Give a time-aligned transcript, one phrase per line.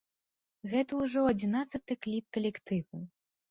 [0.71, 3.07] Гэта ўжо адзінаццаты кліп калектыву.